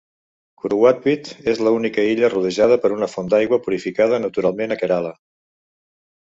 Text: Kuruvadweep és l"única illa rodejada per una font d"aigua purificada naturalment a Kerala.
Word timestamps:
Kuruvadweep 0.61 1.29
és 1.53 1.61
l"única 1.65 2.07
illa 2.15 2.31
rodejada 2.35 2.79
per 2.87 2.93
una 2.97 3.11
font 3.13 3.31
d"aigua 3.35 3.61
purificada 3.69 4.23
naturalment 4.27 4.77
a 4.77 4.81
Kerala. 4.83 5.17